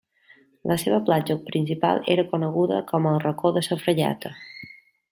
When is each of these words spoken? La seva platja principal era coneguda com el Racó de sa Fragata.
La 0.71 0.77
seva 0.83 0.99
platja 1.09 1.35
principal 1.51 2.03
era 2.15 2.25
coneguda 2.33 2.83
com 2.93 3.09
el 3.13 3.23
Racó 3.29 3.55
de 3.59 3.67
sa 3.71 3.81
Fragata. 3.87 4.35